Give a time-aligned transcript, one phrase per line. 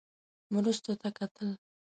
[0.53, 1.49] مرستو ته کتل.